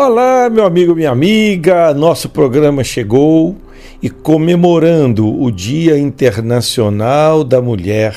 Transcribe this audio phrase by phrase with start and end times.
[0.00, 3.56] Olá, meu amigo, minha amiga, nosso programa chegou
[4.00, 8.14] e comemorando o Dia Internacional da Mulher,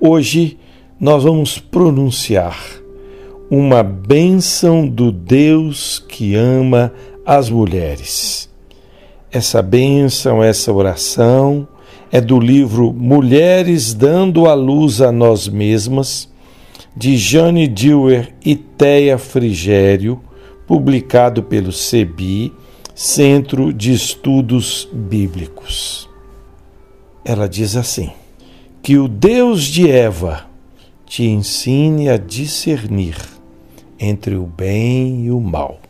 [0.00, 0.58] hoje
[0.98, 2.58] nós vamos pronunciar
[3.50, 6.90] uma bênção do Deus que ama
[7.26, 8.48] as mulheres.
[9.30, 11.68] Essa bênção, essa oração
[12.10, 16.26] é do livro Mulheres dando a luz a nós mesmas,
[16.96, 20.22] de Jane Dewar e Teia Frigério,
[20.66, 22.52] publicado pelo CEBI,
[22.94, 26.08] Centro de Estudos Bíblicos.
[27.24, 28.10] Ela diz assim:
[28.82, 30.46] Que o Deus de Eva
[31.06, 33.16] te ensine a discernir
[33.98, 35.80] entre o bem e o mal.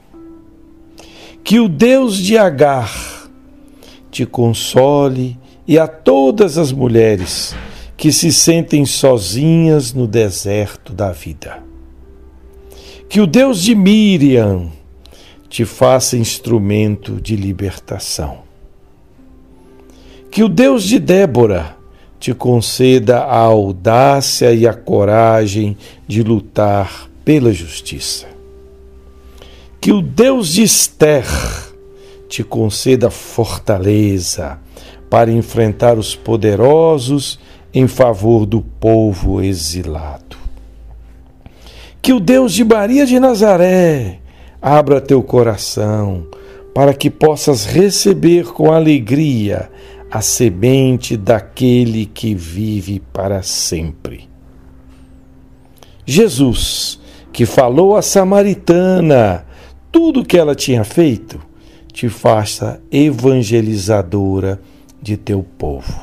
[1.43, 2.93] Que o Deus de Agar
[4.11, 7.55] te console e a todas as mulheres
[7.97, 11.66] que se sentem sozinhas no deserto da vida.
[13.09, 14.71] Que o Deus de Miriam
[15.49, 18.39] te faça instrumento de libertação.
[20.31, 21.77] Que o Deus de Débora
[22.19, 28.27] te conceda a audácia e a coragem de lutar pela justiça.
[29.81, 31.27] Que o Deus de Esther
[32.29, 34.59] te conceda fortaleza
[35.09, 37.39] para enfrentar os poderosos
[37.73, 40.46] em favor do povo exilado.
[42.07, 44.21] Que o Deus de Maria de Nazaré
[44.63, 46.25] abra teu coração
[46.73, 49.69] para que possas receber com alegria
[50.09, 54.29] a semente daquele que vive para sempre.
[56.05, 57.01] Jesus,
[57.33, 59.45] que falou à samaritana
[59.91, 61.41] tudo o que ela tinha feito,
[61.93, 64.61] te faça evangelizadora
[65.03, 66.03] de teu povo.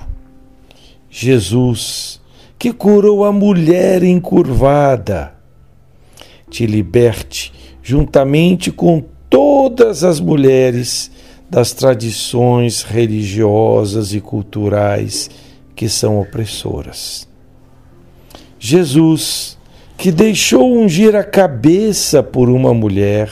[1.09, 2.19] Jesus,
[2.59, 5.41] que curou a mulher encurvada,
[6.53, 7.51] te liberte
[7.81, 11.09] juntamente com todas as mulheres
[11.49, 15.31] das tradições religiosas e culturais
[15.75, 17.27] que são opressoras.
[18.59, 19.57] Jesus,
[19.97, 23.31] que deixou ungir a cabeça por uma mulher,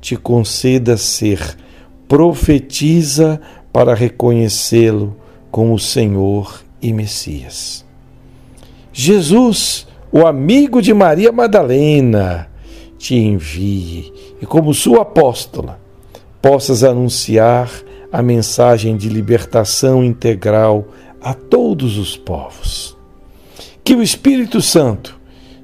[0.00, 1.56] te conceda ser
[2.06, 3.40] profetiza
[3.72, 5.16] para reconhecê-lo
[5.50, 7.84] como Senhor e Messias.
[8.92, 12.48] Jesus, o amigo de Maria Madalena,
[12.98, 15.80] te envie e, como sua apóstola,
[16.40, 17.70] possas anunciar
[18.12, 20.86] a mensagem de libertação integral
[21.20, 22.94] a todos os povos.
[23.82, 25.18] Que o Espírito Santo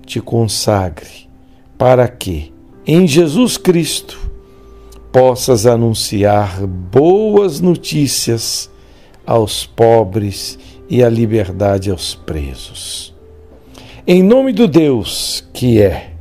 [0.07, 1.29] te consagre
[1.77, 2.51] para que,
[2.87, 4.19] em Jesus Cristo,
[5.13, 8.71] possas anunciar boas notícias
[9.27, 10.59] aos pobres
[10.89, 13.18] e a liberdade aos presos.
[14.11, 16.13] Em nome do Deus que é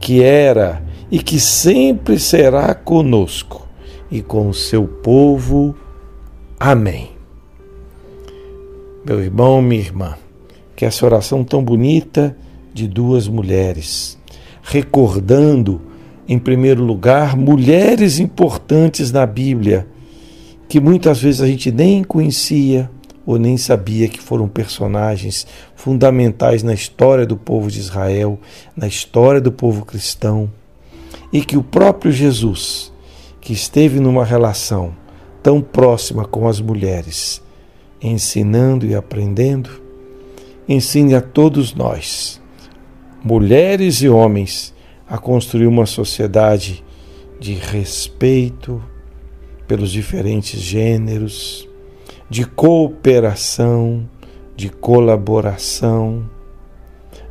[0.00, 3.64] que era e que sempre será conosco
[4.10, 5.76] e com o seu povo.
[6.58, 7.10] Amém.
[9.04, 10.16] Meu irmão, minha irmã,
[10.74, 12.36] que essa oração tão bonita
[12.74, 14.18] de duas mulheres,
[14.60, 15.80] recordando,
[16.26, 19.86] em primeiro lugar, mulheres importantes na Bíblia,
[20.68, 22.90] que muitas vezes a gente nem conhecia
[23.26, 28.38] ou nem sabia que foram personagens fundamentais na história do povo de Israel,
[28.76, 30.50] na história do povo cristão,
[31.32, 32.92] e que o próprio Jesus,
[33.40, 34.94] que esteve numa relação
[35.42, 37.42] tão próxima com as mulheres,
[38.00, 39.70] ensinando e aprendendo,
[40.68, 42.40] ensine a todos nós,
[43.24, 44.72] mulheres e homens,
[45.08, 46.84] a construir uma sociedade
[47.40, 48.82] de respeito
[49.66, 51.65] pelos diferentes gêneros,
[52.28, 54.08] de cooperação,
[54.56, 56.28] de colaboração,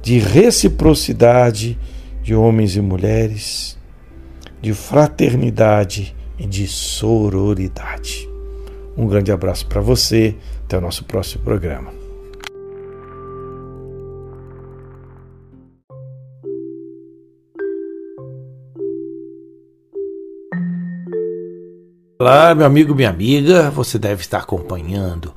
[0.01, 1.77] de reciprocidade
[2.21, 3.77] de homens e mulheres,
[4.61, 8.27] de fraternidade e de sororidade.
[8.97, 12.04] Um grande abraço para você, até o nosso próximo programa.
[22.27, 25.31] Olá, meu amigo, minha amiga, você deve estar acompanhando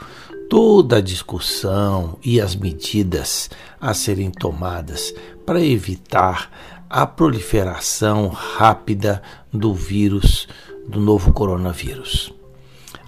[0.49, 5.15] toda a discussão e as medidas a serem tomadas
[5.45, 6.51] para evitar
[6.89, 10.49] a proliferação rápida do vírus,
[10.89, 12.33] do novo coronavírus.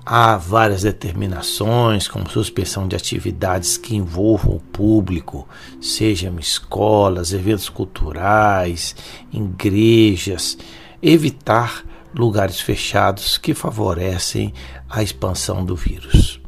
[0.05, 5.49] Há várias determinações, como suspensão de atividades que envolvam o público,
[5.81, 8.94] sejam escolas, eventos culturais,
[9.32, 10.59] igrejas,
[11.00, 14.53] evitar lugares fechados que favorecem
[14.89, 16.41] a expansão do vírus.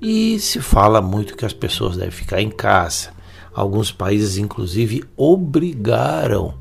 [0.00, 3.10] E se fala muito que as pessoas devem ficar em casa.
[3.54, 6.54] Alguns países, inclusive, obrigaram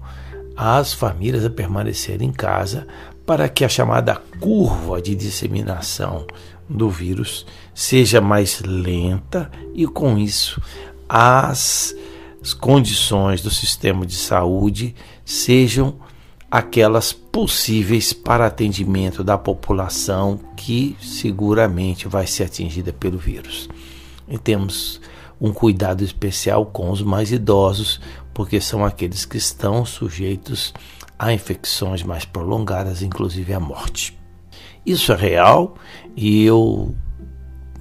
[0.55, 2.87] as famílias a permanecerem em casa
[3.25, 6.25] para que a chamada curva de disseminação
[6.69, 10.61] do vírus seja mais lenta e, com isso,
[11.07, 11.95] as
[12.59, 14.95] condições do sistema de saúde
[15.25, 15.95] sejam
[16.53, 23.67] aquelas possíveis para atendimento da população que seguramente vai ser atingida pelo vírus.
[24.27, 25.01] E temos
[25.41, 27.99] um cuidado especial com os mais idosos,
[28.35, 30.75] porque são aqueles que estão sujeitos
[31.17, 34.15] a infecções mais prolongadas, inclusive a morte.
[34.85, 35.73] Isso é real
[36.15, 36.93] e eu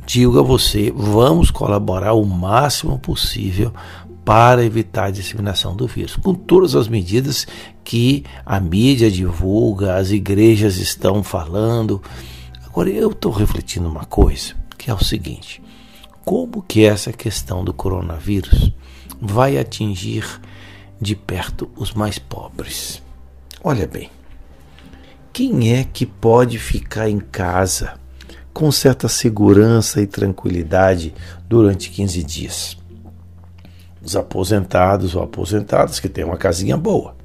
[0.07, 3.71] digo a você, vamos colaborar o máximo possível
[4.25, 7.47] para evitar a disseminação do vírus, com todas as medidas
[7.83, 12.01] que a mídia divulga, as igrejas estão falando.
[12.65, 15.61] Agora eu estou refletindo uma coisa, que é o seguinte:
[16.25, 18.73] como que essa questão do coronavírus
[19.21, 20.25] vai atingir
[21.01, 23.03] de perto os mais pobres?
[23.63, 24.11] Olha bem,
[25.33, 27.95] quem é que pode ficar em casa
[28.53, 31.13] com certa segurança e tranquilidade
[31.49, 32.81] durante 15 dias?
[34.04, 37.16] Os aposentados ou aposentadas que têm uma casinha boa.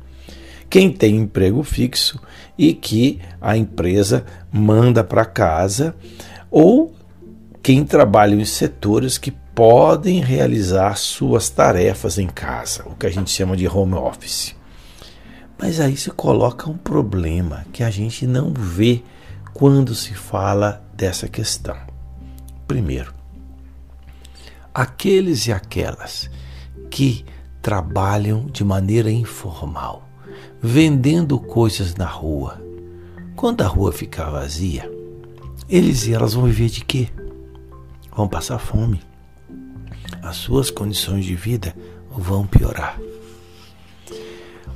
[0.70, 2.20] Quem tem emprego fixo
[2.58, 5.96] e que a empresa manda para casa,
[6.52, 6.94] ou
[7.64, 13.32] quem trabalha em setores que podem realizar suas tarefas em casa, o que a gente
[13.32, 14.56] chama de home office.
[15.58, 19.02] Mas aí se coloca um problema que a gente não vê
[19.54, 21.78] quando se fala dessa questão.
[22.68, 23.14] Primeiro,
[24.74, 26.30] aqueles e aquelas
[26.98, 27.24] que
[27.62, 30.10] trabalham de maneira informal,
[30.60, 32.60] vendendo coisas na rua.
[33.36, 34.92] Quando a rua ficar vazia,
[35.70, 37.08] eles e elas vão viver de quê?
[38.16, 39.00] Vão passar fome.
[40.24, 41.76] As suas condições de vida
[42.10, 43.00] vão piorar.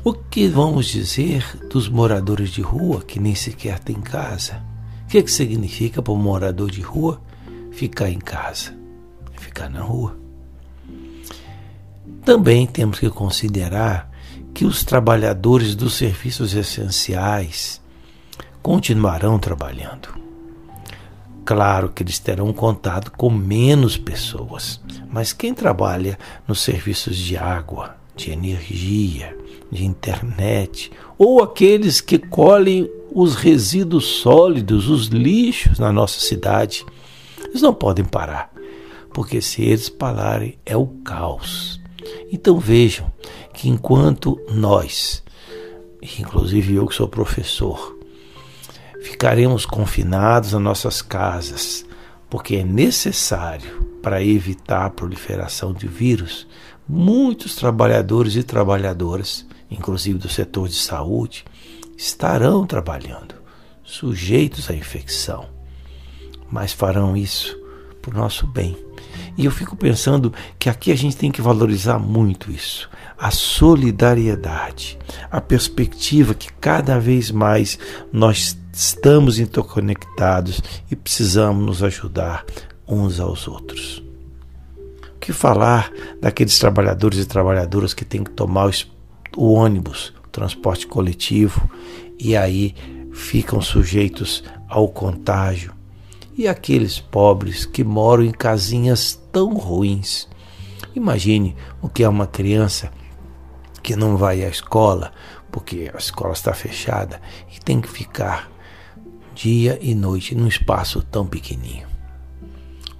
[0.03, 4.63] O que vamos dizer dos moradores de rua que nem sequer têm casa?
[5.05, 7.19] O que, é que significa para um morador de rua
[7.71, 8.77] ficar em casa?
[9.39, 10.20] Ficar na rua.
[12.23, 14.09] Também temos que considerar
[14.53, 17.81] que os trabalhadores dos serviços essenciais
[18.61, 20.09] continuarão trabalhando.
[21.43, 24.79] Claro que eles terão contato com menos pessoas,
[25.11, 29.35] mas quem trabalha nos serviços de água, de energia,
[29.71, 36.85] de internet, ou aqueles que colhem os resíduos sólidos, os lixos na nossa cidade,
[37.43, 38.53] eles não podem parar,
[39.11, 41.80] porque se eles pararem é o caos.
[42.31, 43.11] Então vejam
[43.53, 45.23] que enquanto nós,
[46.01, 47.97] inclusive eu que sou professor,
[49.01, 51.85] ficaremos confinados nas nossas casas,
[52.29, 56.47] porque é necessário para evitar a proliferação de vírus,
[56.87, 61.45] muitos trabalhadores e trabalhadoras, inclusive do setor de saúde,
[61.97, 63.35] estarão trabalhando,
[63.83, 65.47] sujeitos à infecção,
[66.49, 67.57] mas farão isso
[68.01, 68.75] por nosso bem
[69.37, 72.89] e eu fico pensando que aqui a gente tem que valorizar muito isso.
[73.17, 74.97] A solidariedade,
[75.29, 77.77] a perspectiva que cada vez mais
[78.11, 82.45] nós estamos interconectados e precisamos nos ajudar
[82.87, 84.03] uns aos outros.
[85.15, 88.71] O que falar daqueles trabalhadores e trabalhadoras que têm que tomar
[89.37, 91.69] o ônibus, o transporte coletivo,
[92.19, 92.75] e aí
[93.13, 95.80] ficam sujeitos ao contágio?
[96.37, 100.27] E aqueles pobres que moram em casinhas tão ruins.
[100.95, 102.91] Imagine o que é uma criança
[103.83, 105.11] que não vai à escola
[105.51, 107.21] porque a escola está fechada
[107.53, 108.49] e tem que ficar
[109.35, 111.87] dia e noite num espaço tão pequenininho.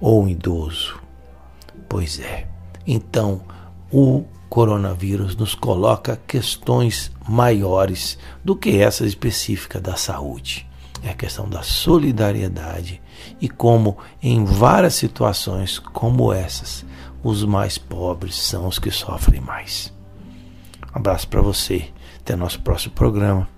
[0.00, 1.00] Ou um idoso.
[1.88, 2.48] Pois é.
[2.86, 3.42] Então,
[3.90, 10.68] o coronavírus nos coloca questões maiores do que essa específica da saúde.
[11.02, 13.02] É a questão da solidariedade
[13.40, 16.84] e como em várias situações como essas,
[17.22, 19.92] os mais pobres são os que sofrem mais.
[20.94, 21.88] Um abraço para você.
[22.20, 23.48] Até nosso próximo programa.